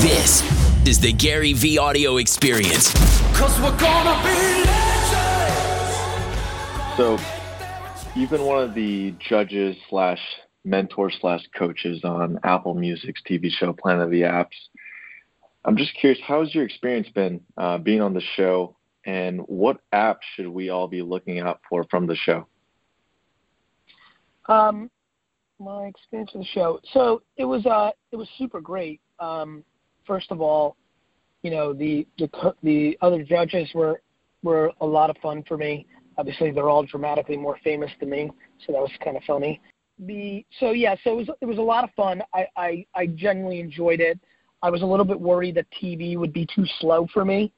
This 0.00 0.40
is 0.88 0.98
the 0.98 1.12
Gary 1.12 1.52
V 1.52 1.76
audio 1.76 2.16
experience. 2.16 2.94
Cause 3.36 3.60
we're 3.60 3.78
gonna 3.78 4.16
be 4.24 4.64
legends. 4.66 5.96
So, 6.96 7.18
you've 8.16 8.30
been 8.30 8.46
one 8.46 8.64
of 8.64 8.74
the 8.74 9.14
judges 9.18 9.76
slash 9.90 10.18
mentor 10.64 11.10
slash 11.10 11.42
coaches 11.54 12.02
on 12.02 12.40
Apple 12.44 12.72
Music's 12.72 13.20
TV 13.28 13.50
show 13.50 13.74
Planet 13.74 14.04
of 14.04 14.10
the 14.10 14.22
Apps. 14.22 14.56
I'm 15.66 15.76
just 15.76 15.92
curious, 16.00 16.18
how's 16.26 16.54
your 16.54 16.64
experience 16.64 17.10
been 17.10 17.42
uh, 17.58 17.76
being 17.76 18.00
on 18.00 18.14
the 18.14 18.22
show, 18.36 18.76
and 19.04 19.40
what 19.48 19.82
apps 19.92 20.22
should 20.34 20.48
we 20.48 20.70
all 20.70 20.88
be 20.88 21.02
looking 21.02 21.40
out 21.40 21.60
for 21.68 21.84
from 21.90 22.06
the 22.06 22.16
show? 22.16 22.46
Um, 24.48 24.90
my 25.58 25.88
experience 25.88 26.30
with 26.32 26.44
the 26.44 26.48
show. 26.54 26.80
So 26.94 27.20
it 27.36 27.44
was 27.44 27.66
uh, 27.66 27.90
it 28.12 28.16
was 28.16 28.30
super 28.38 28.62
great. 28.62 29.02
Um, 29.18 29.62
first 30.10 30.32
of 30.32 30.40
all, 30.40 30.76
you 31.42 31.52
know 31.52 31.72
the 31.72 32.04
the 32.18 32.28
the 32.64 32.98
other 33.00 33.22
judges 33.22 33.70
were 33.74 34.02
were 34.42 34.72
a 34.80 34.86
lot 34.86 35.08
of 35.08 35.16
fun 35.18 35.44
for 35.46 35.56
me. 35.56 35.86
Obviously, 36.18 36.50
they're 36.50 36.68
all 36.68 36.84
dramatically 36.84 37.36
more 37.36 37.56
famous 37.62 37.90
than 38.00 38.10
me, 38.10 38.30
so 38.66 38.72
that 38.72 38.80
was 38.80 38.90
kind 39.04 39.16
of 39.16 39.22
funny. 39.22 39.60
The 40.00 40.44
so 40.58 40.72
yeah, 40.72 40.96
so 41.04 41.12
it 41.12 41.16
was 41.16 41.28
it 41.40 41.46
was 41.46 41.58
a 41.58 41.62
lot 41.62 41.84
of 41.84 41.90
fun. 41.94 42.22
I 42.34 42.46
I, 42.56 42.86
I 42.96 43.06
genuinely 43.06 43.60
enjoyed 43.60 44.00
it. 44.00 44.18
I 44.62 44.68
was 44.68 44.82
a 44.82 44.86
little 44.86 45.06
bit 45.06 45.18
worried 45.18 45.54
that 45.54 45.66
TV 45.80 46.18
would 46.18 46.32
be 46.32 46.46
too 46.54 46.66
slow 46.80 47.06
for 47.14 47.24
me, 47.24 47.52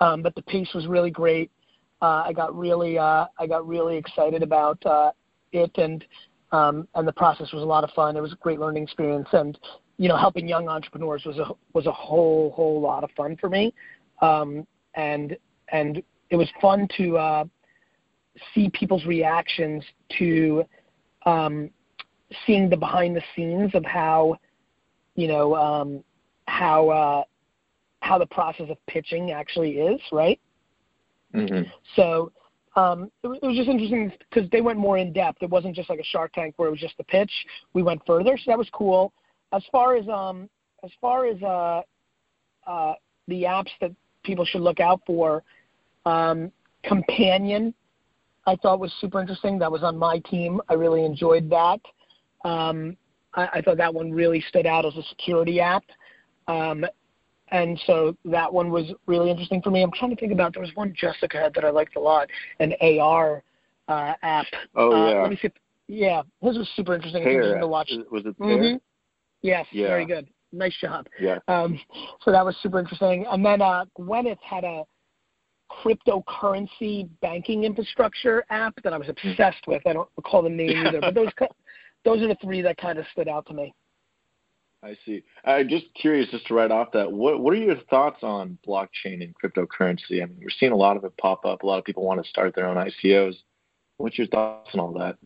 um, 0.00 0.20
but 0.22 0.34
the 0.34 0.42
pace 0.42 0.68
was 0.74 0.86
really 0.86 1.10
great. 1.10 1.50
Uh, 2.02 2.22
I 2.26 2.34
got 2.34 2.54
really 2.54 2.98
uh, 2.98 3.26
I 3.38 3.46
got 3.46 3.66
really 3.66 3.96
excited 3.96 4.42
about 4.42 4.84
uh, 4.84 5.12
it, 5.52 5.72
and 5.78 6.04
um, 6.52 6.86
and 6.96 7.08
the 7.08 7.14
process 7.14 7.50
was 7.52 7.62
a 7.62 7.66
lot 7.66 7.82
of 7.82 7.90
fun. 7.92 8.14
It 8.14 8.20
was 8.20 8.34
a 8.34 8.36
great 8.36 8.60
learning 8.60 8.82
experience, 8.82 9.28
and 9.32 9.58
you 9.96 10.08
know, 10.08 10.16
helping 10.16 10.48
young 10.48 10.68
entrepreneurs 10.68 11.24
was 11.24 11.38
a 11.38 11.46
was 11.72 11.86
a 11.86 11.92
whole 11.92 12.52
whole 12.52 12.80
lot 12.80 13.04
of 13.04 13.10
fun 13.16 13.36
for 13.36 13.48
me, 13.48 13.72
um, 14.20 14.66
and 14.94 15.36
and 15.68 16.02
it 16.30 16.36
was 16.36 16.48
fun 16.60 16.88
to 16.96 17.16
uh, 17.16 17.44
see 18.54 18.70
people's 18.70 19.04
reactions 19.04 19.84
to 20.18 20.64
um, 21.26 21.70
seeing 22.46 22.68
the 22.68 22.76
behind 22.76 23.14
the 23.14 23.22
scenes 23.36 23.74
of 23.74 23.84
how 23.84 24.36
you 25.14 25.28
know 25.28 25.54
um, 25.54 26.04
how 26.46 26.88
uh, 26.88 27.22
how 28.00 28.18
the 28.18 28.26
process 28.26 28.66
of 28.70 28.76
pitching 28.86 29.30
actually 29.30 29.78
is, 29.78 30.00
right? 30.12 30.40
Mm-hmm. 31.34 31.68
So 31.96 32.32
um, 32.76 33.10
it, 33.22 33.28
it 33.42 33.46
was 33.46 33.56
just 33.56 33.68
interesting 33.68 34.12
because 34.30 34.50
they 34.50 34.60
went 34.60 34.78
more 34.78 34.98
in 34.98 35.12
depth. 35.12 35.42
It 35.42 35.50
wasn't 35.50 35.76
just 35.76 35.88
like 35.88 36.00
a 36.00 36.04
Shark 36.04 36.32
Tank 36.32 36.54
where 36.56 36.68
it 36.68 36.72
was 36.72 36.80
just 36.80 36.96
the 36.96 37.04
pitch. 37.04 37.30
We 37.72 37.82
went 37.82 38.02
further, 38.06 38.36
so 38.36 38.42
that 38.48 38.58
was 38.58 38.68
cool. 38.72 39.12
As 39.54 39.62
far 39.70 39.96
as 39.96 40.08
um, 40.08 40.48
as 40.82 40.90
far 41.00 41.26
as 41.26 41.40
uh, 41.42 41.82
uh, 42.66 42.94
the 43.28 43.44
apps 43.44 43.70
that 43.80 43.92
people 44.24 44.44
should 44.44 44.60
look 44.60 44.80
out 44.80 45.00
for, 45.06 45.42
um, 46.06 46.50
Companion, 46.82 47.72
I 48.46 48.56
thought 48.56 48.80
was 48.80 48.92
super 49.00 49.20
interesting. 49.20 49.58
That 49.58 49.72
was 49.72 49.82
on 49.82 49.96
my 49.96 50.18
team. 50.18 50.60
I 50.68 50.74
really 50.74 51.04
enjoyed 51.04 51.48
that. 51.50 51.80
Um, 52.44 52.96
I, 53.34 53.48
I 53.54 53.62
thought 53.62 53.78
that 53.78 53.92
one 53.92 54.12
really 54.12 54.44
stood 54.48 54.66
out 54.66 54.84
as 54.84 54.94
a 54.96 55.02
security 55.04 55.60
app. 55.60 55.84
Um, 56.46 56.84
and 57.48 57.80
so 57.86 58.16
that 58.24 58.52
one 58.52 58.70
was 58.70 58.92
really 59.06 59.30
interesting 59.30 59.62
for 59.62 59.70
me. 59.70 59.82
I'm 59.82 59.92
trying 59.92 60.10
to 60.10 60.16
think 60.16 60.32
about 60.32 60.52
there 60.52 60.62
was 60.62 60.74
one 60.74 60.94
Jessica 60.94 61.38
had 61.38 61.54
that 61.54 61.64
I 61.64 61.70
liked 61.70 61.96
a 61.96 62.00
lot, 62.00 62.28
an 62.58 62.74
AR 62.80 63.42
uh, 63.88 64.14
app. 64.22 64.46
Oh 64.74 64.92
uh, 64.92 65.10
yeah. 65.10 65.22
Let 65.22 65.30
me 65.30 65.36
see. 65.36 65.46
If, 65.46 65.52
yeah, 65.86 66.22
this 66.42 66.56
was 66.56 66.68
super 66.74 66.94
interesting. 66.94 67.22
Interesting 67.22 67.60
to 67.60 67.68
watch. 67.68 67.90
Was 68.10 68.24
it 68.26 68.38
mm-hmm. 68.38 68.76
Yes, 69.44 69.66
yeah. 69.72 69.88
very 69.88 70.06
good. 70.06 70.26
Nice 70.52 70.74
job. 70.80 71.06
Yeah. 71.20 71.38
Um, 71.48 71.78
so 72.24 72.32
that 72.32 72.44
was 72.44 72.56
super 72.62 72.78
interesting. 72.78 73.26
And 73.30 73.44
then 73.44 73.60
uh, 73.60 73.84
Gwyneth 73.98 74.40
had 74.40 74.64
a 74.64 74.84
cryptocurrency 75.70 77.08
banking 77.20 77.64
infrastructure 77.64 78.44
app 78.48 78.74
that 78.82 78.94
I 78.94 78.98
was 78.98 79.08
Hmm. 79.08 79.28
obsessed 79.28 79.66
with. 79.66 79.86
I 79.86 79.92
don't 79.92 80.08
recall 80.16 80.42
the 80.42 80.48
name 80.48 80.86
either, 80.86 81.00
but 81.00 81.14
those 81.14 81.28
those 82.04 82.22
are 82.22 82.28
the 82.28 82.36
three 82.42 82.62
that 82.62 82.78
kind 82.78 82.98
of 82.98 83.04
stood 83.12 83.28
out 83.28 83.46
to 83.46 83.54
me. 83.54 83.74
I 84.82 84.96
see. 85.04 85.22
I'm 85.44 85.68
just 85.68 85.86
curious, 85.94 86.30
just 86.30 86.46
to 86.48 86.54
write 86.54 86.70
off 86.70 86.92
that, 86.92 87.10
what 87.10 87.40
what 87.40 87.52
are 87.52 87.58
your 87.58 87.80
thoughts 87.90 88.22
on 88.22 88.58
blockchain 88.66 89.22
and 89.22 89.34
cryptocurrency? 89.34 90.22
I 90.22 90.26
mean, 90.26 90.38
we're 90.40 90.50
seeing 90.58 90.72
a 90.72 90.76
lot 90.76 90.96
of 90.96 91.04
it 91.04 91.16
pop 91.18 91.44
up. 91.44 91.62
A 91.62 91.66
lot 91.66 91.78
of 91.78 91.84
people 91.84 92.04
want 92.04 92.22
to 92.22 92.28
start 92.30 92.54
their 92.54 92.66
own 92.66 92.76
ICOs. 92.76 93.34
What's 93.98 94.16
your 94.16 94.26
thoughts 94.26 94.70
on 94.74 94.80
all 94.80 94.92
that? 94.94 95.16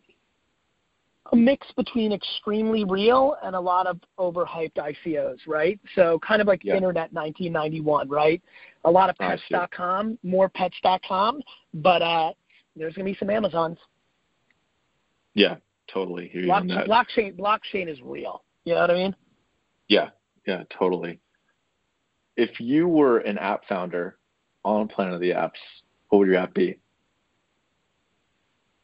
A 1.31 1.35
mix 1.35 1.67
between 1.75 2.11
extremely 2.11 2.83
real 2.83 3.35
and 3.43 3.55
a 3.55 3.59
lot 3.59 3.85
of 3.85 3.99
overhyped 4.17 4.73
ICOs, 4.75 5.37
right? 5.47 5.79
So 5.93 6.19
kind 6.19 6.41
of 6.41 6.47
like 6.47 6.63
Yeah. 6.63 6.75
Internet 6.75 7.13
1991, 7.13 8.09
right? 8.09 8.41
A 8.85 8.91
lot 8.91 9.09
of 9.09 9.17
pets.com, 9.17 10.17
more 10.23 10.49
pets.com, 10.49 11.41
but 11.75 12.01
uh, 12.01 12.33
there's 12.75 12.95
going 12.95 13.05
to 13.05 13.11
be 13.13 13.17
some 13.17 13.29
Amazons. 13.29 13.77
Yeah, 15.35 15.57
totally. 15.87 16.31
Block, 16.45 16.63
blockchain, 16.63 17.37
blockchain 17.37 17.87
is 17.87 18.01
real. 18.01 18.43
You 18.65 18.73
know 18.73 18.81
what 18.81 18.91
I 18.91 18.95
mean? 18.95 19.15
Yeah, 19.87 20.09
yeah, 20.47 20.63
totally. 20.77 21.19
If 22.37 22.59
you 22.59 22.87
were 22.87 23.19
an 23.19 23.37
app 23.37 23.65
founder 23.67 24.17
on 24.63 24.87
Planet 24.87 25.13
of 25.13 25.19
the 25.19 25.31
Apps, 25.31 25.51
what 26.09 26.19
would 26.19 26.27
your 26.27 26.37
app 26.37 26.53
be? 26.53 26.79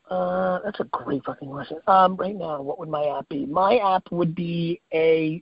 Uh, 0.09 0.59
that's 0.63 0.79
a 0.79 0.83
great 0.85 1.23
fucking 1.25 1.49
question. 1.49 1.77
Um, 1.87 2.15
right 2.15 2.35
now, 2.35 2.61
what 2.61 2.77
would 2.79 2.89
my 2.89 3.05
app 3.05 3.27
be? 3.29 3.45
My 3.45 3.77
app 3.77 4.03
would 4.11 4.35
be 4.35 4.79
a 4.93 5.41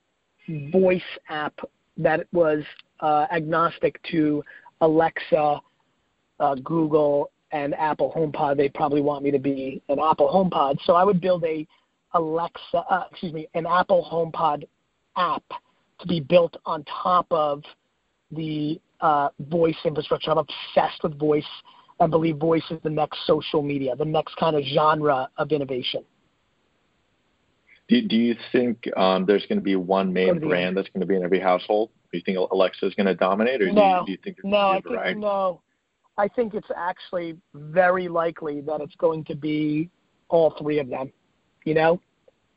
voice 0.71 1.01
app 1.29 1.53
that 1.97 2.27
was 2.31 2.63
uh, 3.01 3.27
agnostic 3.31 4.01
to 4.11 4.43
Alexa, 4.81 5.59
uh, 6.39 6.55
Google, 6.63 7.31
and 7.51 7.75
Apple 7.75 8.11
HomePod. 8.15 8.57
They 8.57 8.69
probably 8.69 9.01
want 9.01 9.23
me 9.23 9.31
to 9.31 9.39
be 9.39 9.81
an 9.89 9.99
Apple 9.99 10.29
HomePod, 10.29 10.79
so 10.85 10.93
I 10.93 11.03
would 11.03 11.21
build 11.21 11.43
a 11.43 11.67
Alexa, 12.13 12.77
uh, 12.89 13.05
excuse 13.11 13.33
me, 13.33 13.47
an 13.55 13.65
Apple 13.65 14.07
HomePod 14.11 14.67
app 15.17 15.43
to 15.99 16.07
be 16.07 16.19
built 16.19 16.57
on 16.65 16.83
top 16.85 17.25
of 17.31 17.63
the 18.31 18.79
uh, 19.01 19.29
voice 19.39 19.75
infrastructure. 19.85 20.31
I'm 20.31 20.37
obsessed 20.37 21.03
with 21.03 21.17
voice 21.19 21.43
I 21.99 22.07
believe 22.07 22.37
voice 22.37 22.63
is 22.69 22.79
the 22.83 22.89
next 22.89 23.19
social 23.25 23.61
media, 23.61 23.95
the 23.95 24.05
next 24.05 24.35
kind 24.37 24.55
of 24.55 24.63
genre 24.63 25.29
of 25.37 25.51
innovation. 25.51 26.03
Do, 27.89 28.01
do 28.01 28.15
you 28.15 28.35
think 28.51 28.85
um, 28.97 29.25
there's 29.25 29.45
going 29.45 29.59
to 29.59 29.63
be 29.63 29.75
one 29.75 30.11
main 30.13 30.39
the 30.39 30.47
brand 30.47 30.77
that's 30.77 30.89
going 30.89 31.01
to 31.01 31.07
be 31.07 31.15
in 31.15 31.23
every 31.23 31.39
household? 31.39 31.89
Do 32.11 32.17
you 32.17 32.23
think 32.23 32.37
Alexa 32.37 32.85
is 32.87 32.95
going 32.95 33.07
to 33.07 33.15
dominate, 33.15 33.61
or 33.61 33.65
do, 33.65 33.73
No. 33.73 33.99
you, 33.99 34.05
do 34.05 34.11
you 34.13 34.17
think 34.23 34.37
there's 34.41 34.51
No, 34.51 34.57
I 34.57 34.79
going 34.79 34.83
to 34.83 34.89
be 34.89 34.95
a 34.95 35.03
think 35.03 35.17
no. 35.19 35.61
I 36.17 36.27
think 36.27 36.53
it's 36.53 36.69
actually 36.75 37.37
very 37.55 38.07
likely 38.07 38.61
that 38.61 38.81
it's 38.81 38.95
going 38.95 39.23
to 39.25 39.35
be 39.35 39.89
all 40.29 40.53
three 40.59 40.79
of 40.79 40.87
them. 40.87 41.11
You 41.65 41.73
know, 41.73 42.01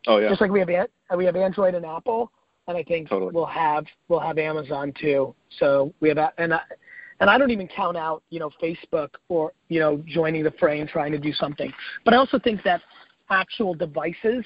Oh 0.06 0.18
yeah, 0.18 0.28
just 0.28 0.40
like 0.40 0.50
we 0.50 0.60
have 0.60 0.68
we 1.16 1.24
have 1.24 1.36
Android 1.36 1.74
and 1.74 1.86
Apple, 1.86 2.30
and 2.68 2.76
I 2.76 2.82
think 2.82 3.08
Totally. 3.08 3.32
we'll 3.32 3.46
have 3.46 3.86
we'll 4.08 4.20
have 4.20 4.38
Amazon 4.38 4.92
too. 5.00 5.34
So 5.58 5.92
we 6.00 6.08
have 6.10 6.18
and 6.38 6.54
I, 6.54 6.60
and 7.20 7.30
I 7.30 7.38
don't 7.38 7.50
even 7.50 7.68
count 7.68 7.96
out 7.96 8.22
you 8.30 8.40
know 8.40 8.50
Facebook 8.62 9.10
or 9.28 9.52
you 9.68 9.80
know 9.80 10.02
joining 10.06 10.42
the 10.42 10.52
fray 10.52 10.80
and 10.80 10.88
trying 10.88 11.12
to 11.12 11.18
do 11.18 11.32
something. 11.32 11.72
But 12.04 12.14
I 12.14 12.16
also 12.16 12.38
think 12.38 12.62
that 12.64 12.82
actual 13.30 13.74
devices 13.74 14.44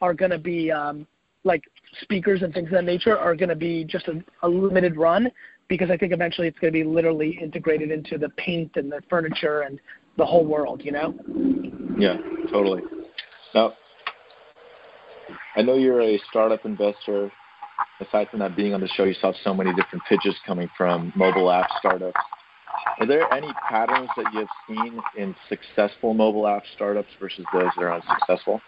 are 0.00 0.14
going 0.14 0.30
to 0.30 0.38
be 0.38 0.70
um, 0.70 1.06
like 1.44 1.62
speakers 2.02 2.42
and 2.42 2.52
things 2.52 2.66
of 2.66 2.72
that 2.72 2.84
nature 2.84 3.18
are 3.18 3.34
going 3.34 3.48
to 3.48 3.56
be 3.56 3.84
just 3.84 4.08
a, 4.08 4.22
a 4.42 4.48
limited 4.48 4.96
run 4.96 5.30
because 5.68 5.90
I 5.90 5.96
think 5.96 6.12
eventually 6.12 6.48
it's 6.48 6.58
going 6.58 6.72
to 6.72 6.78
be 6.78 6.84
literally 6.84 7.38
integrated 7.40 7.90
into 7.90 8.18
the 8.18 8.28
paint 8.30 8.72
and 8.76 8.90
the 8.90 9.00
furniture 9.08 9.62
and 9.62 9.78
the 10.16 10.26
whole 10.26 10.44
world. 10.44 10.82
You 10.84 10.92
know. 10.92 11.14
yeah, 11.98 12.16
totally. 12.50 12.82
Now, 13.54 13.74
I 15.56 15.62
know 15.62 15.76
you're 15.76 16.02
a 16.02 16.20
startup 16.30 16.64
investor. 16.64 17.30
Aside 18.00 18.28
from 18.30 18.40
that, 18.40 18.56
being 18.56 18.74
on 18.74 18.80
the 18.80 18.88
show, 18.88 19.04
you 19.04 19.14
saw 19.20 19.32
so 19.44 19.54
many 19.54 19.74
different 19.74 20.04
pitches 20.08 20.34
coming 20.46 20.68
from 20.76 21.12
mobile 21.14 21.50
app 21.50 21.68
startups. 21.78 22.18
Are 22.98 23.06
there 23.06 23.32
any 23.32 23.52
patterns 23.68 24.08
that 24.16 24.32
you 24.32 24.40
have 24.40 24.48
seen 24.68 25.00
in 25.16 25.34
successful 25.48 26.14
mobile 26.14 26.46
app 26.46 26.62
startups 26.74 27.10
versus 27.18 27.44
those 27.52 27.70
that 27.76 27.82
are 27.82 27.94
unsuccessful? 27.94 28.60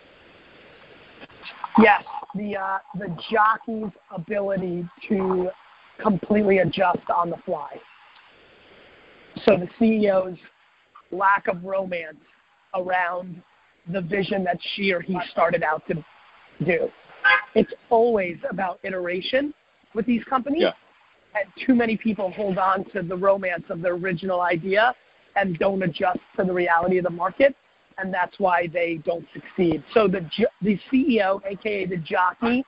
Yes, 1.79 2.03
the 2.35 2.57
uh, 2.57 2.79
the 2.99 3.17
jockey's 3.31 3.93
ability 4.15 4.87
to 5.09 5.51
completely 6.03 6.59
adjust 6.59 7.09
on 7.15 7.31
the 7.31 7.37
fly. 7.45 7.81
So 9.47 9.57
the 9.57 9.69
CEO's 9.81 10.39
lack 11.11 11.49
of 11.49 11.63
romance 11.65 12.17
around 12.75 13.43
the 13.91 14.01
vision 14.01 14.45
that 14.45 14.59
she 14.75 14.93
or 14.93 15.01
he 15.01 15.19
started 15.31 15.63
out 15.63 15.83
to 15.89 16.05
do. 16.65 16.89
It's 17.55 17.73
always 17.91 18.37
about 18.51 18.79
iteration 18.83 19.53
with 19.95 20.07
these 20.07 20.25
companies. 20.25 20.63
Yeah. 20.63 20.73
And 21.35 21.51
too 21.67 21.75
many 21.75 21.97
people 21.97 22.31
hold 22.33 22.59
on 22.59 22.85
to 22.93 23.03
the 23.03 23.17
romance 23.17 23.65
of 23.71 23.81
their 23.81 23.95
original 23.95 24.43
idea 24.43 24.95
and 25.37 25.59
don't 25.59 25.83
adjust 25.83 26.21
to 26.37 26.45
the 26.45 26.53
reality 26.53 26.99
of 26.99 27.05
the 27.05 27.11
market 27.11 27.57
and 27.99 28.13
that's 28.13 28.39
why 28.39 28.67
they 28.67 29.01
don't 29.05 29.27
succeed. 29.33 29.83
So 29.95 30.09
the 30.09 30.29
the 30.63 30.79
CEO, 30.91 31.41
aka 31.45 31.87
the 31.87 31.97
jockey, 31.97 32.65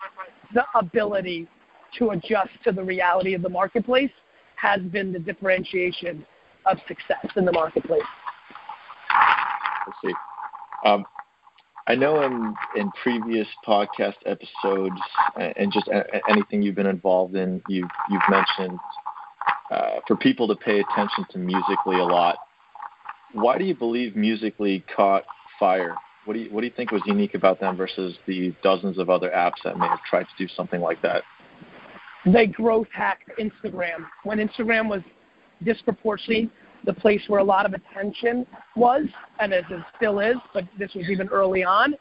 the 0.53 0.65
ability 0.75 1.49
to 1.99 2.11
adjust 2.11 2.51
to 2.65 2.73
the 2.73 2.83
reality 2.83 3.35
of 3.35 3.43
the 3.43 3.49
marketplace 3.49 4.11
has 4.57 4.81
been 4.81 5.13
the 5.13 5.19
differentiation 5.19 6.25
of 6.67 6.79
success 6.89 7.27
in 7.37 7.45
the 7.45 7.53
marketplace. 7.53 8.03
Let's 9.87 9.99
see. 10.05 10.15
Um, 10.85 11.05
I 11.87 11.95
know 11.95 12.23
in 12.23 12.55
in 12.77 12.91
previous 13.03 13.47
podcast 13.67 14.15
episodes 14.25 15.01
and 15.37 15.71
just 15.73 15.89
anything 16.29 16.63
you've 16.63 16.75
been 16.75 16.87
involved 16.87 17.37
in, 17.37 17.63
you've 17.69 17.91
you've 18.11 18.23
mentioned 18.31 18.79
uh, 19.71 20.01
for 20.07 20.17
people 20.17 20.49
to 20.49 20.57
pay 20.57 20.81
attention 20.81 21.27
to 21.31 21.39
Musical.ly 21.39 21.99
a 21.99 22.05
lot. 22.05 22.39
Why 23.33 23.59
do 23.59 23.65
you 23.65 23.75
believe 23.75 24.17
Musical.ly 24.17 24.83
caught 24.95 25.25
fire? 25.61 25.95
What 26.25 26.35
do 26.35 26.41
you 26.41 26.51
what 26.51 26.63
do 26.63 26.67
you 26.67 26.73
think 26.75 26.91
was 26.91 27.03
unique 27.05 27.35
about 27.35 27.61
them 27.61 27.77
versus 27.77 28.17
the 28.27 28.55
dozens 28.63 28.99
of 28.99 29.11
other 29.11 29.31
apps 29.31 29.63
that 29.65 29.79
may 29.79 29.87
have 29.87 30.03
tried 30.09 30.25
to 30.25 30.47
do 30.47 30.49
something 30.57 30.81
like 30.81 31.03
that? 31.03 31.23
They 32.25 32.47
growth 32.47 32.89
hacked 32.93 33.31
Instagram 33.39 34.07
when 34.23 34.39
Instagram 34.39 34.89
was 34.89 35.03
disproportionately 35.63 36.51
the 36.85 36.93
place 36.93 37.23
where 37.29 37.41
a 37.41 37.45
lot 37.45 37.67
of 37.67 37.75
attention 37.75 38.47
was, 38.77 39.07
and 39.41 39.53
as 39.53 39.65
it 39.71 39.81
still 39.97 40.21
is, 40.21 40.37
but 40.53 40.65
this 40.79 40.93
was 40.95 41.09
even 41.09 41.29
early 41.29 41.65
on. 41.65 41.95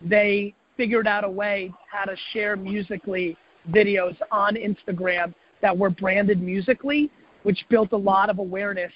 They 0.00 0.54
figured 0.76 1.06
out 1.06 1.24
a 1.24 1.30
way 1.30 1.72
how 1.90 2.04
to 2.04 2.16
share 2.32 2.56
Musical.ly 2.56 3.36
videos 3.70 4.16
on 4.30 4.54
Instagram 4.54 5.34
that 5.62 5.76
were 5.76 5.90
branded 5.90 6.42
Musical.ly, 6.42 7.08
which 7.42 7.64
built 7.68 7.92
a 7.92 7.96
lot 7.96 8.30
of 8.30 8.38
awareness. 8.38 8.92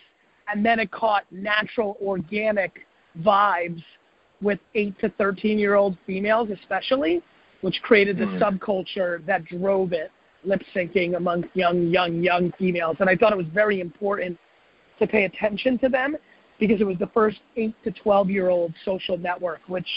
And 0.53 0.65
then 0.65 0.79
it 0.79 0.91
caught 0.91 1.25
natural, 1.31 1.97
organic 2.03 2.87
vibes 3.21 3.83
with 4.43 4.59
8 4.75 4.99
to 5.01 5.09
13 5.11 5.59
year 5.59 5.75
old 5.75 5.97
females, 6.07 6.49
especially, 6.51 7.23
which 7.63 7.81
created 7.83 8.19
the 8.19 8.25
mm. 8.25 8.39
subculture 8.41 9.25
that 9.27 9.45
drove 9.45 9.93
it, 9.93 10.11
lip 10.45 10.63
syncing 10.75 11.17
amongst 11.17 11.49
young, 11.55 11.89
young, 11.89 12.23
young 12.23 12.53
females. 12.59 12.97
And 13.01 13.09
I 13.09 13.17
thought 13.17 13.33
it 13.33 13.39
was 13.39 13.47
very 13.53 13.81
important 13.81 14.39
to 15.01 15.07
pay 15.07 15.25
attention 15.25 15.79
to 15.79 15.89
them 15.89 16.17
because 16.59 16.81
it 16.81 16.85
was 16.85 16.99
the 16.99 17.09
first 17.09 17.39
8 17.57 17.75
to 17.85 17.91
12 17.91 18.31
year 18.31 18.49
old 18.49 18.73
social 18.85 19.17
network, 19.19 19.61
which 19.67 19.89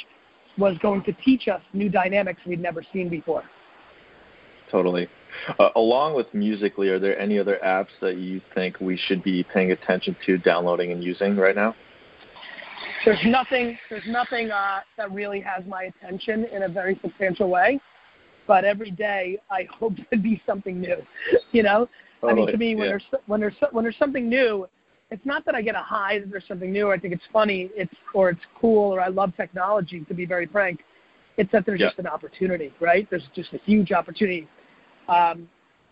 was 0.58 0.78
going 0.80 1.04
to 1.04 1.14
teach 1.26 1.48
us 1.48 1.62
new 1.74 1.90
dynamics 1.90 2.42
we'd 2.46 2.62
never 2.62 2.84
seen 2.94 3.10
before. 3.10 3.44
Totally. 4.72 5.08
Uh, 5.60 5.70
along 5.76 6.16
with 6.16 6.28
Musical.ly, 6.34 6.88
are 6.88 7.00
there 7.00 7.20
any 7.20 7.38
other 7.38 7.60
apps 7.64 7.90
that 8.02 8.18
you 8.18 8.42
think 8.56 8.80
we 8.80 8.98
should 8.98 9.24
be 9.24 9.44
paying 9.54 9.72
attention 9.72 10.16
to, 10.26 10.38
downloading, 10.38 10.92
and 10.92 11.04
using 11.04 11.36
right 11.36 11.56
now? 11.56 11.76
There's 13.06 13.20
nothing. 13.26 13.78
There's 13.90 14.08
nothing 14.08 14.52
uh, 14.52 14.80
that 14.98 15.12
really 15.12 15.42
has 15.42 15.66
my 15.68 15.84
attention 15.84 16.46
in 16.46 16.64
a 16.64 16.70
very 16.70 17.00
substantial 17.02 17.50
way. 17.50 17.80
But 18.48 18.66
every 18.66 18.92
day, 18.92 19.40
I 19.52 19.68
hope 19.78 19.94
to 20.12 20.18
be 20.18 20.42
something 20.46 20.80
new. 20.80 20.98
You 21.52 21.64
know, 21.64 21.90
totally. 22.22 22.42
I 22.42 22.46
mean, 22.46 22.52
to 22.52 22.58
me, 22.58 22.76
when 22.76 22.86
yeah. 22.86 22.90
there's 22.92 23.04
when 23.28 23.42
there's 23.42 23.56
when 23.72 23.84
there's 23.84 23.98
something 23.98 24.30
new, 24.30 24.68
it's 25.14 25.26
not 25.28 25.46
that 25.46 25.54
I 25.54 25.62
get 25.62 25.76
a 25.76 25.80
high 25.80 26.18
that 26.18 26.32
there's 26.32 26.44
something 26.48 26.74
new. 26.74 26.92
I 26.92 26.98
think 26.98 27.14
it's 27.14 27.24
funny, 27.32 27.70
it's 27.76 27.94
or 28.16 28.32
it's 28.32 28.42
cool, 28.60 28.92
or 28.92 29.00
I 29.00 29.10
love 29.10 29.32
technology. 29.38 30.04
To 30.08 30.14
be 30.14 30.26
very 30.26 30.48
frank, 30.48 30.80
it's 31.38 31.52
that 31.52 31.68
there's 31.68 31.80
yeah. 31.80 31.90
just 31.90 32.00
an 32.00 32.08
opportunity, 32.08 32.74
right? 32.80 33.08
There's 33.12 33.28
just 33.36 33.54
a 33.54 33.60
huge 33.64 33.92
opportunity, 33.92 34.48
um, 35.08 35.48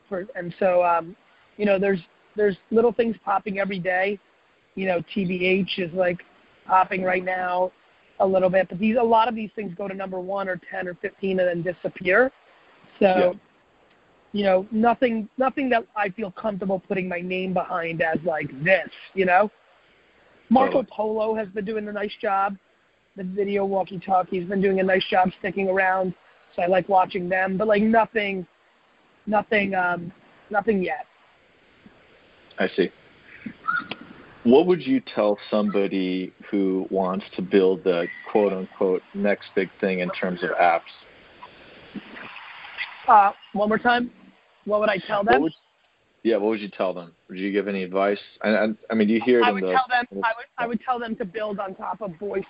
for 0.09 0.25
and 0.35 0.53
so 0.57 0.83
um, 0.83 1.15
you 1.57 1.65
know, 1.65 1.77
there's 1.77 1.99
there's 2.35 2.57
little 2.71 2.91
things 2.91 3.15
popping 3.23 3.59
every 3.59 3.77
day. 3.77 4.19
You 4.73 4.87
know, 4.87 5.03
TBH 5.15 5.77
is 5.77 5.93
like 5.93 6.21
popping 6.65 7.03
right 7.03 7.23
now 7.23 7.71
a 8.21 8.25
little 8.25 8.49
bit, 8.49 8.69
but 8.69 8.79
these 8.79 8.95
a 8.99 9.03
lot 9.03 9.27
of 9.27 9.35
these 9.35 9.51
things 9.55 9.71
go 9.77 9.87
to 9.87 9.93
number 9.93 10.19
one 10.19 10.49
or 10.49 10.59
ten 10.71 10.87
or 10.87 10.95
fifteen 10.95 11.39
and 11.39 11.47
then 11.47 11.73
disappear. 11.73 12.31
So. 12.99 13.05
Yeah 13.05 13.31
you 14.33 14.43
know, 14.43 14.65
nothing 14.71 15.27
nothing 15.37 15.69
that 15.69 15.85
I 15.95 16.09
feel 16.09 16.31
comfortable 16.31 16.79
putting 16.79 17.07
my 17.07 17.19
name 17.19 17.53
behind 17.53 18.01
as 18.01 18.17
like 18.23 18.49
this, 18.63 18.87
you 19.13 19.25
know. 19.25 19.51
Marco 20.49 20.83
Polo 20.83 21.33
has 21.35 21.47
been 21.49 21.65
doing 21.65 21.87
a 21.87 21.91
nice 21.91 22.13
job. 22.21 22.57
The 23.15 23.23
video 23.23 23.65
walkie 23.65 23.99
talkie's 23.99 24.47
been 24.47 24.61
doing 24.61 24.79
a 24.79 24.83
nice 24.83 25.05
job 25.09 25.29
sticking 25.39 25.69
around. 25.69 26.13
So 26.55 26.61
I 26.61 26.67
like 26.67 26.87
watching 26.89 27.29
them, 27.29 27.57
but 27.57 27.67
like 27.67 27.83
nothing 27.83 28.45
nothing 29.25 29.75
um 29.75 30.11
nothing 30.49 30.83
yet. 30.83 31.05
I 32.57 32.67
see. 32.75 32.89
What 34.43 34.65
would 34.65 34.81
you 34.81 35.01
tell 35.13 35.37
somebody 35.49 36.33
who 36.49 36.87
wants 36.89 37.25
to 37.35 37.41
build 37.41 37.83
the 37.83 38.07
quote 38.31 38.53
unquote 38.53 39.03
next 39.13 39.49
big 39.55 39.69
thing 39.79 39.99
in 39.99 40.09
terms 40.11 40.41
of 40.43 40.49
apps? 40.51 40.81
Uh, 43.07 43.31
one 43.53 43.69
more 43.69 43.77
time. 43.77 44.11
What 44.65 44.79
would 44.79 44.89
I 44.89 44.97
tell 44.97 45.23
them? 45.23 45.41
Would, 45.41 45.53
yeah, 46.23 46.37
what 46.37 46.49
would 46.49 46.61
you 46.61 46.69
tell 46.69 46.93
them? 46.93 47.13
Would 47.29 47.39
you 47.39 47.51
give 47.51 47.67
any 47.67 47.83
advice? 47.83 48.19
I, 48.43 48.67
I 48.89 48.93
mean, 48.93 49.07
do 49.07 49.13
you 49.13 49.21
hear 49.25 49.39
it 49.39 49.45
I 49.45 49.51
would? 49.51 49.61
Tell 49.61 49.85
them, 49.89 50.05
I 50.23 50.33
would 50.35 50.45
I 50.57 50.67
would 50.67 50.81
tell 50.81 50.99
them 50.99 51.15
to 51.15 51.25
build 51.25 51.59
on 51.59 51.75
top 51.75 52.01
of 52.01 52.11
voice 52.19 52.43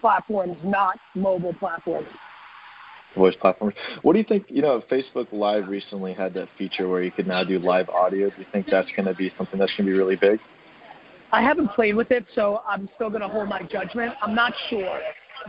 platforms, 0.00 0.56
not 0.64 0.98
mobile 1.14 1.54
platforms. 1.54 2.08
Voice 3.16 3.34
platforms. 3.40 3.74
What 4.02 4.12
do 4.12 4.20
you 4.20 4.24
think? 4.24 4.46
You 4.48 4.62
know, 4.62 4.82
Facebook 4.90 5.26
Live 5.32 5.66
recently 5.66 6.14
had 6.14 6.32
that 6.34 6.48
feature 6.56 6.88
where 6.88 7.02
you 7.02 7.10
could 7.10 7.26
now 7.26 7.42
do 7.42 7.58
live 7.58 7.88
audio. 7.88 8.30
Do 8.30 8.36
you 8.38 8.46
think 8.52 8.66
that's 8.70 8.88
going 8.94 9.06
to 9.06 9.14
be 9.14 9.32
something 9.36 9.58
that's 9.58 9.72
going 9.76 9.86
to 9.86 9.92
be 9.92 9.98
really 9.98 10.16
big? 10.16 10.38
I 11.32 11.42
haven't 11.42 11.68
played 11.72 11.94
with 11.96 12.10
it, 12.12 12.24
so 12.34 12.62
I'm 12.68 12.88
still 12.94 13.08
going 13.08 13.22
to 13.22 13.28
hold 13.28 13.48
my 13.48 13.62
judgment. 13.62 14.14
I'm 14.22 14.34
not 14.34 14.52
sure, 14.68 15.00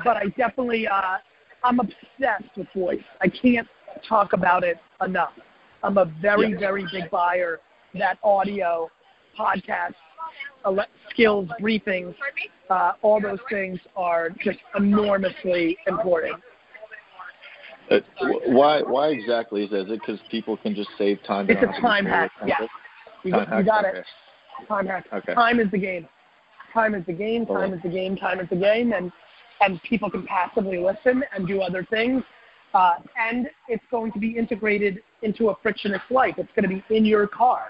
but 0.03 0.17
I 0.17 0.25
definitely 0.37 0.87
uh, 0.87 1.17
I'm 1.63 1.79
obsessed 1.79 2.57
with 2.57 2.67
voice. 2.75 3.03
I 3.21 3.27
can't 3.27 3.67
talk 4.07 4.33
about 4.33 4.63
it 4.63 4.77
enough. 5.05 5.33
I'm 5.83 5.97
a 5.97 6.05
very, 6.21 6.53
very 6.53 6.85
big 6.91 7.09
buyer 7.09 7.59
that 7.95 8.17
audio, 8.23 8.89
podcasts, 9.37 9.95
skills 11.09 11.49
briefings, 11.61 12.15
uh, 12.69 12.93
all 13.01 13.19
those 13.19 13.39
things 13.49 13.79
are 13.95 14.29
just 14.43 14.59
enormously 14.75 15.77
important. 15.87 16.35
Uh, 17.89 17.99
why? 18.47 18.81
Why 18.81 19.09
exactly 19.09 19.63
is 19.63 19.71
that? 19.71 19.81
Is 19.81 19.91
it 19.91 19.99
because 19.99 20.19
people 20.29 20.55
can 20.55 20.73
just 20.73 20.89
save 20.97 21.21
time? 21.23 21.49
It's 21.49 21.61
a 21.61 21.81
time 21.81 22.05
hack. 22.05 22.31
Yeah, 22.45 22.55
you, 23.23 23.31
time 23.31 23.59
you 23.59 23.65
got 23.65 23.85
okay. 23.85 23.99
it. 23.99 24.05
Time 24.67 24.85
hack. 24.85 25.07
Okay. 25.11 25.33
Time 25.33 25.59
is 25.59 25.69
the 25.71 25.77
game. 25.77 26.07
Time 26.73 26.95
is 26.95 27.05
the 27.05 27.11
game. 27.11 27.45
Time 27.45 27.73
is 27.73 27.81
the 27.83 27.89
game. 27.89 28.15
Time 28.15 28.39
is 28.39 28.47
the 28.49 28.55
game, 28.55 28.93
and 28.93 29.11
and 29.59 29.81
people 29.83 30.09
can 30.09 30.25
passively 30.25 30.77
listen 30.77 31.23
and 31.35 31.45
do 31.47 31.61
other 31.61 31.85
things 31.89 32.23
uh, 32.73 32.93
and 33.17 33.47
it's 33.67 33.83
going 33.91 34.11
to 34.13 34.19
be 34.19 34.37
integrated 34.37 35.01
into 35.21 35.49
a 35.49 35.55
frictionless 35.61 36.01
life. 36.09 36.35
It's 36.37 36.49
going 36.55 36.69
to 36.69 36.75
be 36.75 36.95
in 36.95 37.05
your 37.05 37.27
car. 37.27 37.69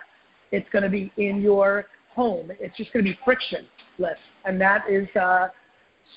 It's 0.52 0.68
going 0.72 0.84
to 0.84 0.90
be 0.90 1.12
in 1.18 1.42
your 1.42 1.86
home. 2.14 2.52
It's 2.60 2.76
just 2.78 2.92
going 2.94 3.06
to 3.06 3.12
be 3.12 3.18
frictionless, 3.24 4.20
and 4.46 4.60
that 4.60 4.84
is 4.90 5.08
uh, 5.16 5.48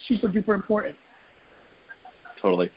super 0.09 0.29
duper 0.29 0.55
important. 0.55 0.97
Totally. 2.41 2.71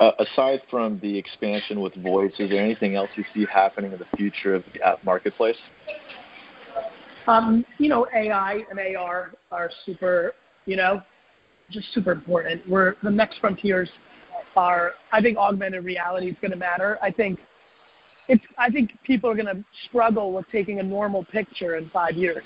Uh, 0.00 0.10
aside 0.18 0.60
from 0.70 0.98
the 1.00 1.16
expansion 1.16 1.80
with 1.80 1.94
voice, 2.02 2.32
is 2.38 2.50
there 2.50 2.64
anything 2.64 2.96
else 2.96 3.08
you 3.16 3.24
see 3.32 3.46
happening 3.52 3.92
in 3.92 3.98
the 3.98 4.16
future 4.16 4.54
of 4.54 4.64
the 4.72 4.82
app 4.82 5.04
marketplace? 5.04 5.56
Um, 7.26 7.64
you 7.78 7.88
know, 7.88 8.06
AI 8.14 8.64
and 8.70 8.96
AR 8.96 9.32
are 9.52 9.70
super, 9.86 10.32
you 10.66 10.76
know, 10.76 11.00
just 11.70 11.86
super 11.94 12.12
important. 12.12 12.68
We're 12.68 12.96
the 13.02 13.10
next 13.10 13.38
frontiers 13.38 13.88
are 14.56 14.92
I 15.12 15.20
think 15.20 15.36
augmented 15.36 15.84
reality 15.84 16.28
is 16.28 16.36
going 16.40 16.50
to 16.50 16.56
matter. 16.56 16.98
I 17.02 17.10
think 17.10 17.38
it's 18.28 18.44
I 18.58 18.70
think 18.70 18.92
people 19.04 19.30
are 19.30 19.34
going 19.34 19.46
to 19.46 19.64
struggle 19.88 20.32
with 20.32 20.46
taking 20.50 20.80
a 20.80 20.82
normal 20.82 21.24
picture 21.24 21.76
in 21.76 21.90
five 21.90 22.14
years. 22.14 22.44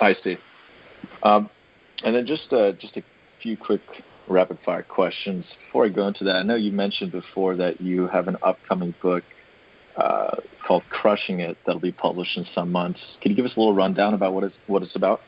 I 0.00 0.14
see. 0.22 0.36
Um, 1.22 1.48
and 2.04 2.14
then 2.14 2.26
just 2.26 2.52
uh, 2.52 2.72
just 2.72 2.96
a 2.96 3.02
few 3.42 3.56
quick 3.56 3.80
rapid 4.28 4.58
fire 4.64 4.82
questions 4.82 5.44
before 5.66 5.86
I 5.86 5.88
go 5.88 6.06
into 6.06 6.24
that. 6.24 6.36
I 6.36 6.42
know 6.42 6.54
you 6.54 6.72
mentioned 6.72 7.12
before 7.12 7.56
that 7.56 7.80
you 7.80 8.08
have 8.08 8.28
an 8.28 8.36
upcoming 8.42 8.94
book 9.02 9.24
uh, 9.96 10.36
called 10.66 10.82
"Crushing 10.90 11.40
It" 11.40 11.56
that'll 11.66 11.80
be 11.80 11.92
published 11.92 12.36
in 12.36 12.46
some 12.54 12.70
months. 12.70 13.00
Can 13.20 13.30
you 13.30 13.36
give 13.36 13.44
us 13.44 13.52
a 13.56 13.60
little 13.60 13.74
rundown 13.74 14.14
about 14.14 14.34
what 14.34 14.44
it's 14.44 14.56
what 14.66 14.82
it's 14.82 14.96
about? 14.96 15.20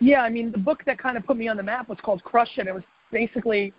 Yeah, 0.00 0.22
I 0.22 0.30
mean, 0.30 0.50
the 0.50 0.58
book 0.58 0.82
that 0.86 0.98
kind 0.98 1.16
of 1.16 1.24
put 1.24 1.36
me 1.36 1.46
on 1.46 1.56
the 1.56 1.62
map 1.62 1.88
was 1.88 1.98
called 2.02 2.24
Crush 2.24 2.58
It. 2.58 2.66
It 2.66 2.74
was 2.74 2.82
basically 3.12 3.72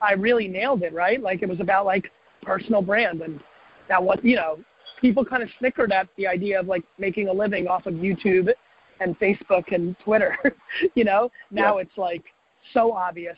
I 0.00 0.12
really 0.14 0.48
nailed 0.48 0.82
it, 0.82 0.92
right? 0.92 1.20
Like 1.20 1.42
it 1.42 1.48
was 1.48 1.60
about 1.60 1.86
like 1.86 2.10
personal 2.42 2.82
brand 2.82 3.20
and 3.22 3.40
that 3.88 4.02
what 4.02 4.24
you 4.24 4.36
know, 4.36 4.58
people 5.00 5.24
kind 5.24 5.42
of 5.42 5.48
snickered 5.58 5.92
at 5.92 6.08
the 6.16 6.26
idea 6.26 6.60
of 6.60 6.66
like 6.66 6.84
making 6.98 7.28
a 7.28 7.32
living 7.32 7.66
off 7.66 7.86
of 7.86 7.94
YouTube 7.94 8.48
and 9.00 9.18
Facebook 9.18 9.72
and 9.72 9.96
Twitter, 10.04 10.36
you 10.94 11.04
know? 11.04 11.30
Now 11.50 11.76
yeah. 11.76 11.82
it's 11.82 11.98
like 11.98 12.24
so 12.72 12.92
obvious. 12.92 13.36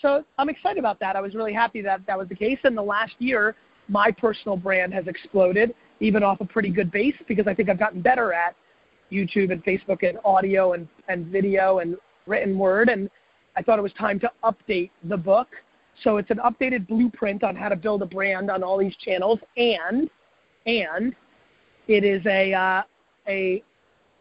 So 0.00 0.24
I'm 0.38 0.48
excited 0.48 0.78
about 0.78 0.98
that. 1.00 1.16
I 1.16 1.20
was 1.20 1.34
really 1.34 1.52
happy 1.52 1.82
that 1.82 2.00
that 2.06 2.16
was 2.16 2.28
the 2.28 2.34
case. 2.34 2.58
And 2.64 2.76
the 2.76 2.82
last 2.82 3.12
year, 3.18 3.54
my 3.88 4.10
personal 4.10 4.56
brand 4.56 4.94
has 4.94 5.06
exploded, 5.06 5.74
even 6.00 6.22
off 6.22 6.40
a 6.40 6.44
pretty 6.44 6.70
good 6.70 6.90
base, 6.90 7.14
because 7.28 7.46
I 7.46 7.54
think 7.54 7.68
I've 7.68 7.78
gotten 7.78 8.00
better 8.00 8.32
at 8.32 8.54
YouTube 9.12 9.52
and 9.52 9.62
Facebook 9.64 10.08
and 10.08 10.18
audio 10.24 10.72
and, 10.72 10.88
and 11.08 11.26
video 11.26 11.80
and 11.80 11.96
written 12.26 12.58
word. 12.58 12.88
And 12.88 13.10
I 13.56 13.62
thought 13.62 13.78
it 13.78 13.82
was 13.82 13.92
time 13.94 14.18
to 14.20 14.30
update 14.44 14.90
the 15.04 15.16
book. 15.16 15.48
So 16.02 16.16
it's 16.16 16.30
an 16.30 16.38
updated 16.38 16.86
blueprint 16.86 17.44
on 17.44 17.56
how 17.56 17.68
to 17.68 17.76
build 17.76 18.02
a 18.02 18.06
brand 18.06 18.50
on 18.50 18.62
all 18.62 18.78
these 18.78 18.96
channels, 18.96 19.38
and 19.56 20.08
and 20.66 21.14
it 21.88 22.04
is 22.04 22.24
a 22.26 22.52
uh, 22.54 22.82
a 23.28 23.62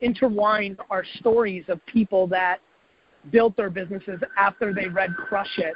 intertwined 0.02 0.78
our 0.90 1.04
stories 1.20 1.66
of 1.68 1.86
people 1.86 2.28
that 2.28 2.60
built 3.32 3.56
their 3.58 3.70
businesses 3.70 4.20
after 4.38 4.74
they 4.74 4.88
read 4.88 5.16
Crush 5.16 5.58
It, 5.58 5.76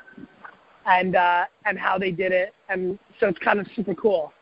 and 0.86 1.16
uh, 1.16 1.46
and 1.66 1.78
how 1.78 1.98
they 1.98 2.12
did 2.12 2.32
it, 2.32 2.54
and 2.70 3.00
so 3.20 3.28
it's 3.28 3.40
kind 3.40 3.60
of 3.60 3.68
super 3.76 3.96
cool. 3.96 4.34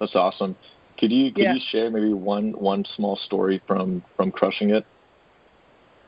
That's 0.00 0.14
awesome. 0.14 0.56
Could 0.98 1.12
you 1.12 1.32
could 1.32 1.44
Yeah. 1.44 1.54
you 1.54 1.60
share 1.70 1.90
maybe 1.90 2.12
one 2.12 2.52
one 2.52 2.84
small 2.96 3.16
story 3.16 3.60
from 3.66 4.02
from 4.16 4.32
crushing 4.32 4.70
it? 4.70 4.84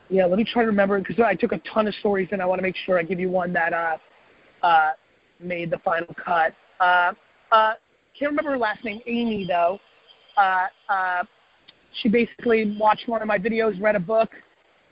Yeah, 0.09 0.25
let 0.25 0.37
me 0.37 0.43
try 0.43 0.63
to 0.63 0.67
remember 0.67 0.99
because 0.99 1.19
I 1.21 1.35
took 1.35 1.53
a 1.53 1.59
ton 1.59 1.87
of 1.87 1.95
stories, 1.95 2.27
and 2.33 2.41
I 2.41 2.45
want 2.45 2.59
to 2.59 2.63
make 2.63 2.75
sure 2.75 2.99
I 2.99 3.03
give 3.03 3.19
you 3.19 3.29
one 3.29 3.53
that 3.53 3.71
uh, 3.71 3.97
uh, 4.63 4.91
made 5.39 5.71
the 5.71 5.79
final 5.79 6.13
cut. 6.23 6.53
Uh, 6.79 7.13
uh, 7.51 7.73
can't 8.17 8.31
remember 8.31 8.51
her 8.51 8.57
last 8.57 8.83
name, 8.83 9.01
Amy 9.07 9.45
though. 9.47 9.79
Uh, 10.37 10.67
uh, 10.89 11.23
she 12.01 12.09
basically 12.09 12.77
watched 12.79 13.07
one 13.07 13.21
of 13.21 13.27
my 13.27 13.37
videos, 13.37 13.79
read 13.81 13.95
a 13.95 13.99
book, 13.99 14.29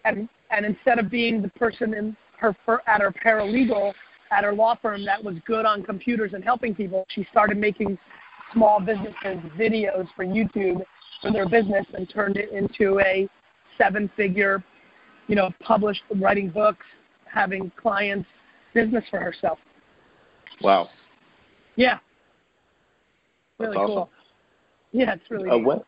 and 0.06 0.28
and 0.52 0.66
instead 0.66 1.00
of 1.00 1.10
being 1.10 1.42
the 1.42 1.50
person 1.50 1.94
in 1.94 2.16
her 2.38 2.56
at 2.88 3.02
her 3.02 3.12
paralegal 3.12 3.94
at 4.32 4.44
her 4.44 4.54
law 4.54 4.76
firm 4.82 5.04
that 5.06 5.24
was 5.24 5.36
good 5.46 5.66
on 5.66 5.84
computers 5.84 6.34
and 6.34 6.44
helping 6.44 6.76
people, 6.76 7.06
she 7.10 7.26
started 7.32 7.58
making 7.58 7.98
small 8.54 8.80
businesses 8.80 9.38
videos 9.58 10.08
for 10.16 10.26
YouTube 10.26 10.84
for 11.22 11.32
their 11.32 11.48
business 11.48 11.86
and 11.94 12.10
turned 12.10 12.38
it 12.38 12.52
into 12.52 13.00
a 13.00 13.28
seven-figure 13.78 14.64
you 15.30 15.36
know, 15.36 15.52
published, 15.62 16.02
writing 16.16 16.50
books, 16.50 16.86
having 17.32 17.72
clients, 17.80 18.28
business 18.74 19.04
for 19.10 19.20
herself. 19.20 19.60
Wow, 20.62 20.90
Yeah. 21.76 22.00
that's 23.58 23.70
Really 23.70 23.78
awesome. 23.78 23.96
cool. 23.96 24.10
Yeah, 24.92 25.14
it's 25.14 25.30
really 25.30 25.50
Uh, 25.50 25.58
when, 25.58 25.82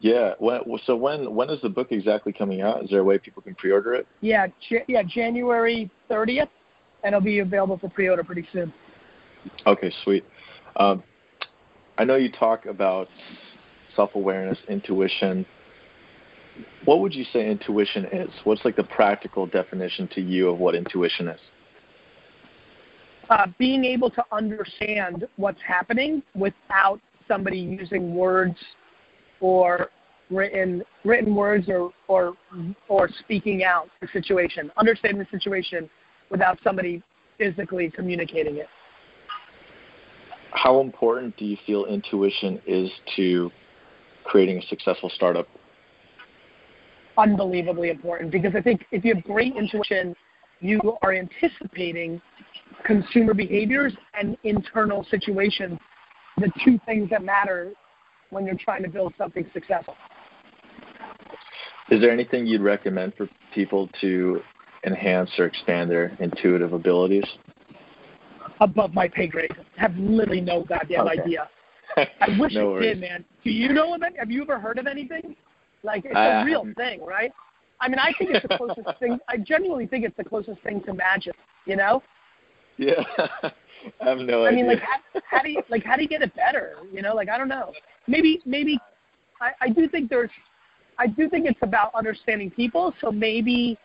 yeah. 0.00 0.34
When, 0.38 0.60
so 0.84 0.96
when 0.96 1.34
when 1.34 1.48
is 1.50 1.60
the 1.62 1.68
book 1.68 1.92
exactly 1.92 2.32
coming 2.32 2.60
out? 2.60 2.82
Is 2.84 2.90
there 2.90 3.00
a 3.00 3.04
way 3.04 3.18
people 3.18 3.42
can 3.42 3.54
pre-order 3.54 3.94
it? 3.94 4.06
Yeah, 4.20 4.48
Ja- 4.68 4.84
yeah, 4.88 5.02
January 5.02 5.90
30th, 6.10 6.48
and 7.02 7.14
it'll 7.14 7.20
be 7.24 7.38
available 7.38 7.78
for 7.78 7.88
pre-order 7.88 8.24
pretty 8.24 8.46
soon. 8.52 8.72
Okay, 9.66 9.92
sweet. 10.02 10.24
Um, 10.76 11.02
I 11.96 12.04
know 12.04 12.16
you 12.16 12.30
talk 12.30 12.66
about 12.66 13.08
self-awareness, 13.94 14.58
intuition. 14.68 15.46
What 16.84 17.00
would 17.00 17.14
you 17.14 17.24
say 17.32 17.48
intuition 17.48 18.06
is? 18.06 18.30
What's 18.44 18.64
like 18.64 18.76
the 18.76 18.84
practical 18.84 19.46
definition 19.46 20.08
to 20.14 20.20
you 20.20 20.48
of 20.48 20.58
what 20.58 20.74
intuition 20.74 21.28
is? 21.28 21.40
Uh, 23.30 23.46
being 23.58 23.84
able 23.84 24.10
to 24.10 24.22
understand 24.32 25.26
what's 25.36 25.60
happening 25.66 26.22
without 26.34 27.00
somebody 27.26 27.58
using 27.58 28.14
words 28.14 28.56
or 29.40 29.88
written 30.30 30.82
written 31.04 31.34
words 31.34 31.68
or 31.68 31.90
or 32.08 32.34
or 32.88 33.08
speaking 33.20 33.64
out 33.64 33.88
the 34.00 34.08
situation. 34.12 34.70
Understanding 34.76 35.18
the 35.18 35.38
situation 35.38 35.88
without 36.30 36.58
somebody 36.62 37.02
physically 37.38 37.90
communicating 37.90 38.56
it. 38.56 38.68
How 40.52 40.80
important 40.80 41.36
do 41.36 41.44
you 41.44 41.56
feel 41.66 41.86
intuition 41.86 42.60
is 42.66 42.90
to 43.16 43.50
creating 44.24 44.58
a 44.58 44.66
successful 44.66 45.10
startup? 45.14 45.48
unbelievably 47.16 47.90
important 47.90 48.30
because 48.30 48.52
I 48.56 48.60
think 48.60 48.84
if 48.90 49.04
you 49.04 49.14
have 49.14 49.24
great 49.24 49.54
intuition, 49.56 50.14
you 50.60 50.96
are 51.02 51.12
anticipating 51.12 52.20
consumer 52.84 53.34
behaviors 53.34 53.92
and 54.18 54.36
internal 54.44 55.04
situations, 55.10 55.78
the 56.38 56.50
two 56.64 56.78
things 56.86 57.10
that 57.10 57.22
matter 57.22 57.72
when 58.30 58.46
you're 58.46 58.56
trying 58.56 58.82
to 58.82 58.88
build 58.88 59.14
something 59.16 59.48
successful. 59.52 59.94
Is 61.90 62.00
there 62.00 62.10
anything 62.10 62.46
you'd 62.46 62.62
recommend 62.62 63.14
for 63.14 63.28
people 63.54 63.88
to 64.00 64.40
enhance 64.86 65.30
or 65.38 65.44
expand 65.46 65.90
their 65.90 66.16
intuitive 66.20 66.72
abilities? 66.72 67.24
Above 68.60 68.94
my 68.94 69.08
pay 69.08 69.26
grade. 69.26 69.50
Have 69.76 69.96
literally 69.96 70.40
no 70.40 70.62
goddamn 70.62 71.06
Okay. 71.08 71.20
idea. 71.20 71.48
I 71.96 72.38
wish 72.38 72.54
no 72.54 72.62
I 72.62 72.64
worries. 72.64 72.92
did, 72.94 73.00
man. 73.00 73.24
Do 73.44 73.50
you 73.50 73.72
know 73.72 73.94
of 73.94 74.02
it? 74.02 74.14
Have 74.18 74.30
you 74.30 74.42
ever 74.42 74.58
heard 74.58 74.78
of 74.78 74.86
anything? 74.86 75.36
Like 75.82 76.04
it's 76.06 76.14
a 76.16 76.44
real 76.44 76.66
thing, 76.76 77.04
right? 77.04 77.32
I 77.80 77.88
mean, 77.88 77.98
I 77.98 78.12
think 78.18 78.30
it's 78.30 78.46
the 78.48 78.56
closest 78.56 78.98
thing. 78.98 79.18
I 79.28 79.36
genuinely 79.36 79.86
think 79.86 80.04
it's 80.04 80.16
the 80.16 80.24
closest 80.24 80.60
thing 80.62 80.82
to 80.84 80.94
magic. 80.94 81.34
You 81.66 81.76
know? 81.76 82.02
Yeah, 82.76 83.02
I 84.00 84.08
have 84.08 84.18
no 84.18 84.44
I 84.44 84.48
idea. 84.48 84.48
I 84.48 84.52
mean, 84.52 84.66
like, 84.66 84.80
how, 84.80 85.20
how 85.30 85.42
do 85.42 85.50
you 85.50 85.62
like 85.68 85.84
how 85.84 85.96
do 85.96 86.02
you 86.02 86.08
get 86.08 86.22
it 86.22 86.34
better? 86.34 86.76
You 86.92 87.02
know, 87.02 87.14
like 87.14 87.28
I 87.28 87.38
don't 87.38 87.48
know. 87.48 87.72
Maybe 88.06 88.40
maybe 88.44 88.78
I, 89.40 89.50
I 89.60 89.68
do 89.68 89.88
think 89.88 90.10
there's 90.10 90.30
I 90.98 91.06
do 91.06 91.28
think 91.28 91.46
it's 91.46 91.58
about 91.62 91.94
understanding 91.94 92.50
people. 92.50 92.92
So 93.00 93.10
maybe 93.10 93.78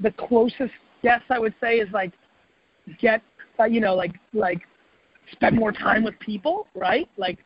the 0.00 0.10
closest 0.12 0.72
guess 1.02 1.22
I 1.30 1.38
would 1.38 1.54
say 1.60 1.76
is 1.76 1.88
like 1.92 2.12
get 3.00 3.22
uh, 3.58 3.64
you 3.64 3.80
know 3.80 3.94
like 3.94 4.14
like 4.32 4.60
spend 5.32 5.56
more 5.56 5.72
time 5.72 6.02
with 6.02 6.18
people, 6.20 6.66
right? 6.74 7.08
Like 7.16 7.38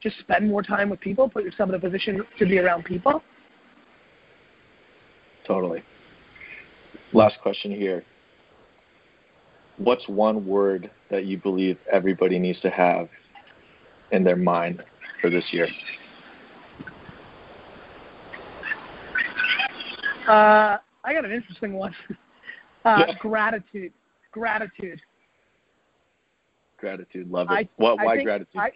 just 0.00 0.18
spend 0.20 0.48
more 0.48 0.62
time 0.62 0.90
with 0.90 1.00
people. 1.00 1.28
Put 1.28 1.44
yourself 1.44 1.68
in 1.68 1.74
a 1.74 1.80
position 1.80 2.22
to 2.38 2.46
be 2.46 2.58
around 2.58 2.84
people. 2.84 3.22
Totally. 5.48 5.82
Last 7.14 7.36
question 7.40 7.72
here. 7.72 8.04
What's 9.78 10.06
one 10.06 10.46
word 10.46 10.90
that 11.10 11.24
you 11.24 11.38
believe 11.38 11.78
everybody 11.90 12.38
needs 12.38 12.60
to 12.60 12.70
have 12.70 13.08
in 14.12 14.22
their 14.24 14.36
mind 14.36 14.84
for 15.22 15.30
this 15.30 15.44
year? 15.50 15.66
Uh, 20.28 20.76
I 21.04 21.14
got 21.14 21.24
an 21.24 21.32
interesting 21.32 21.72
one. 21.72 21.94
Uh, 22.84 23.04
Yeah. 23.08 23.14
Gratitude. 23.18 23.92
Gratitude. 24.30 25.02
Gratitude. 26.78 27.28
Love 27.28 27.48
it. 27.50 27.54
I, 27.54 27.68
what? 27.76 27.98
I 28.00 28.04
Why 28.04 28.14
think- 28.16 28.24
gratitude? 28.26 28.56
I, 28.56 28.70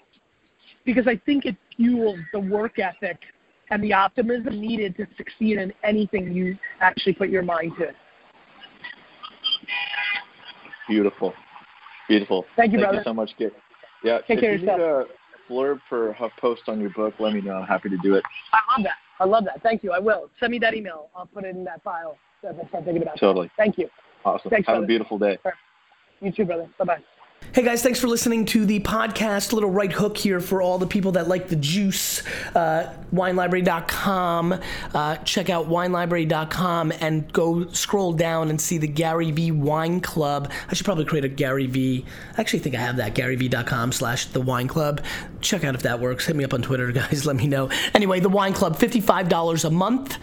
because 0.85 1.07
I 1.07 1.17
think 1.25 1.47
it 1.47 1.57
fuels 1.77 2.19
the 2.33 2.41
work 2.41 2.81
ethic 2.81 3.21
and 3.73 3.83
the 3.83 3.93
optimism 3.93 4.61
needed 4.61 4.95
to 4.99 5.07
succeed 5.17 5.57
in 5.57 5.73
anything 5.83 6.31
you 6.31 6.59
actually 6.81 7.15
put 7.15 7.31
your 7.31 7.43
mind 7.43 7.73
to. 7.79 7.87
Beautiful. 10.89 11.33
Beautiful. 12.07 12.45
Thank 12.55 12.73
you, 12.73 12.79
Thank 12.79 12.85
brother. 12.85 12.99
you 12.99 13.05
so 13.05 13.15
much, 13.15 13.31
Gary. 13.39 13.53
Yeah. 14.05 14.19
Take 14.29 14.39
if 14.39 14.41
care 14.41 14.51
you 14.57 14.71
of 14.71 14.79
need 14.79 14.85
a 14.85 15.05
blurb 15.51 15.81
for 15.89 16.15
HuffPost 16.15 16.69
on 16.69 16.81
your 16.81 16.91
book, 16.91 17.15
let 17.19 17.33
me 17.33 17.41
know. 17.41 17.55
I'm 17.55 17.67
happy 17.67 17.89
to 17.89 17.97
do 18.03 18.15
it. 18.15 18.25
I 18.53 18.59
love 18.77 18.85
that. 18.85 18.97
I 19.19 19.25
love 19.25 19.45
that. 19.45 19.63
Thank 19.63 19.83
you. 19.83 19.93
I 19.93 19.99
will. 19.99 20.29
Send 20.39 20.53
me 20.53 20.59
that 20.59 20.75
email. 20.75 21.09
I'll 21.17 21.27
put 21.27 21.45
it 21.45 21.57
in 21.57 21.65
that 21.65 21.83
file. 21.83 22.19
As 22.47 22.55
I 22.63 22.69
start 22.69 22.85
thinking 22.85 23.03
about. 23.03 23.19
Totally. 23.19 23.51
Thank 23.57 23.79
you. 23.79 23.89
Awesome. 24.25 24.51
Thanks, 24.51 24.69
Have 24.69 24.83
a 24.83 24.87
beautiful 24.87 25.19
day. 25.19 25.39
You 26.21 26.31
too, 26.31 26.45
brother. 26.45 26.69
Bye 26.79 26.85
bye. 26.85 26.99
Hey 27.51 27.63
guys, 27.65 27.83
thanks 27.83 28.01
for 28.01 28.07
listening 28.07 28.47
to 28.47 28.65
the 28.65 28.81
podcast. 28.81 29.53
Little 29.53 29.69
right 29.69 29.93
hook 29.93 30.17
here 30.17 30.41
for 30.41 30.63
all 30.63 30.79
the 30.79 30.87
people 30.87 31.13
that 31.13 31.29
like 31.29 31.49
the 31.49 31.57
juice. 31.57 32.23
Uh, 32.55 32.95
WineLibrary.com. 33.13 34.59
Uh, 34.95 35.17
check 35.17 35.51
out 35.51 35.69
WineLibrary.com 35.69 36.93
and 37.01 37.31
go 37.31 37.67
scroll 37.73 38.15
down 38.15 38.49
and 38.49 38.59
see 38.59 38.79
the 38.79 38.89
Gary 38.89 39.33
V 39.33 39.51
Wine 39.51 40.01
Club. 40.01 40.51
I 40.71 40.73
should 40.73 40.87
probably 40.87 41.05
create 41.05 41.27
a 41.27 41.29
Gary 41.29 41.67
V. 41.67 42.07
I 42.39 42.41
actually 42.41 42.61
think 42.61 42.75
I 42.75 42.81
have 42.81 42.97
that. 42.97 43.15
GaryV.com 43.15 43.93
slash 43.93 44.27
the 44.27 44.41
Wine 44.41 44.67
Club. 44.69 45.05
Check 45.43 45.63
out 45.63 45.75
if 45.75 45.83
that 45.83 46.01
works. 46.01 46.25
Hit 46.25 46.37
me 46.37 46.45
up 46.45 46.55
on 46.55 46.63
Twitter, 46.63 46.91
guys. 46.93 47.27
Let 47.27 47.37
me 47.37 47.49
know. 47.49 47.69
Anyway, 47.93 48.21
the 48.21 48.31
Wine 48.31 48.55
Club, 48.55 48.77
fifty-five 48.77 49.29
dollars 49.29 49.67
a 49.67 49.71
month 49.71 50.17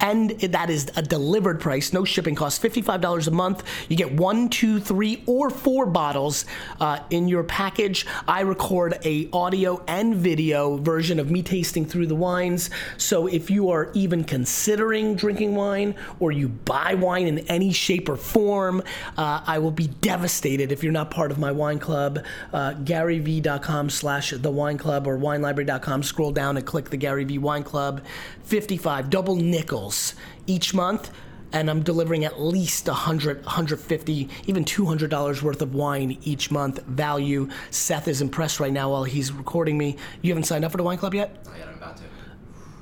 and 0.00 0.30
that 0.40 0.70
is 0.70 0.90
a 0.96 1.02
delivered 1.02 1.60
price, 1.60 1.92
no 1.92 2.04
shipping 2.04 2.34
costs. 2.34 2.58
$55 2.62 3.26
a 3.26 3.30
month. 3.30 3.64
You 3.88 3.96
get 3.96 4.12
one, 4.12 4.48
two, 4.48 4.80
three, 4.80 5.22
or 5.26 5.50
four 5.50 5.86
bottles 5.86 6.44
uh, 6.80 7.00
in 7.10 7.28
your 7.28 7.44
package. 7.44 8.06
I 8.26 8.40
record 8.40 8.98
a 9.04 9.28
audio 9.32 9.82
and 9.86 10.14
video 10.14 10.76
version 10.76 11.18
of 11.18 11.30
me 11.30 11.42
tasting 11.42 11.84
through 11.84 12.06
the 12.06 12.14
wines. 12.14 12.70
So 12.96 13.26
if 13.26 13.50
you 13.50 13.70
are 13.70 13.90
even 13.94 14.24
considering 14.24 15.16
drinking 15.16 15.54
wine 15.54 15.94
or 16.18 16.32
you 16.32 16.48
buy 16.48 16.94
wine 16.94 17.26
in 17.26 17.40
any 17.40 17.72
shape 17.72 18.08
or 18.08 18.16
form, 18.16 18.82
uh, 19.16 19.42
I 19.46 19.58
will 19.58 19.70
be 19.70 19.88
devastated 19.88 20.72
if 20.72 20.82
you're 20.82 20.92
not 20.92 21.10
part 21.10 21.30
of 21.30 21.38
my 21.38 21.52
wine 21.52 21.78
club. 21.78 22.24
Uh, 22.52 22.74
GaryV.com 22.74 23.90
slash 23.90 24.30
the 24.30 24.50
wine 24.50 24.78
club 24.78 25.06
or 25.06 25.18
winelibrary.com. 25.18 26.02
Scroll 26.02 26.32
down 26.32 26.56
and 26.56 26.66
click 26.66 26.90
the 26.90 26.96
Gary 26.96 27.24
V 27.24 27.38
Wine 27.38 27.64
Club. 27.64 28.02
55 28.44 29.10
double 29.10 29.36
nickels 29.70 30.14
each 30.46 30.74
month. 30.74 31.10
And 31.52 31.68
I'm 31.68 31.82
delivering 31.82 32.24
at 32.24 32.40
least 32.40 32.86
100, 32.86 33.38
150, 33.38 34.28
even 34.46 34.64
$200 34.64 35.42
worth 35.42 35.62
of 35.62 35.74
wine 35.74 36.16
each 36.22 36.52
month. 36.52 36.80
Value. 36.84 37.48
Seth 37.70 38.06
is 38.06 38.20
impressed 38.20 38.60
right 38.60 38.72
now 38.72 38.90
while 38.90 39.02
he's 39.02 39.32
recording 39.32 39.76
me. 39.76 39.96
You 40.22 40.30
haven't 40.30 40.44
signed 40.44 40.64
up 40.64 40.70
for 40.70 40.76
the 40.76 40.84
wine 40.84 40.98
club 40.98 41.12
yet? 41.12 41.44
Not 41.44 41.58
yet, 41.58 41.68
I'm 41.68 41.74
about 41.74 41.96
to. 41.96 42.04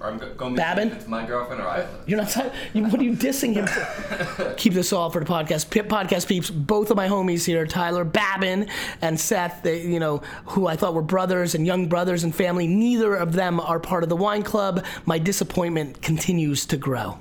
I'm 0.00 0.18
going 0.18 0.54
to 0.54 0.56
Babin? 0.56 0.88
It's 0.88 1.08
my 1.08 1.26
girlfriend, 1.26 1.60
or 1.60 1.66
I. 1.68 1.86
You're 2.06 2.18
not. 2.18 2.52
You, 2.72 2.84
what 2.84 3.00
are 3.00 3.04
you 3.04 3.16
dissing 3.16 3.54
him 3.54 3.66
for? 3.66 4.54
Keep 4.56 4.74
this 4.74 4.92
all 4.92 5.10
for 5.10 5.20
the 5.20 5.26
podcast. 5.26 5.70
Pip 5.70 5.88
podcast 5.88 6.28
peeps. 6.28 6.50
Both 6.50 6.90
of 6.90 6.96
my 6.96 7.08
homies 7.08 7.44
here, 7.44 7.66
Tyler 7.66 8.04
Babin 8.04 8.68
and 9.02 9.18
Seth. 9.18 9.62
They, 9.62 9.82
you 9.82 9.98
know, 9.98 10.18
who 10.46 10.66
I 10.66 10.76
thought 10.76 10.94
were 10.94 11.02
brothers 11.02 11.54
and 11.54 11.66
young 11.66 11.88
brothers 11.88 12.24
and 12.24 12.34
family. 12.34 12.66
Neither 12.66 13.14
of 13.14 13.32
them 13.32 13.58
are 13.60 13.80
part 13.80 14.02
of 14.02 14.08
the 14.08 14.16
wine 14.16 14.42
club. 14.42 14.84
My 15.04 15.18
disappointment 15.18 16.00
continues 16.02 16.64
to 16.66 16.76
grow. 16.76 17.18